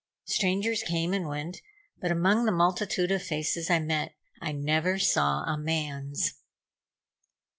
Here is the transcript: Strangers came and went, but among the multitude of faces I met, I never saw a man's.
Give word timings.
Strangers 0.25 0.81
came 0.81 1.13
and 1.13 1.27
went, 1.27 1.61
but 1.99 2.11
among 2.11 2.45
the 2.45 2.51
multitude 2.51 3.11
of 3.11 3.21
faces 3.21 3.69
I 3.69 3.77
met, 3.77 4.15
I 4.41 4.51
never 4.51 4.97
saw 4.97 5.43
a 5.43 5.59
man's. 5.59 6.41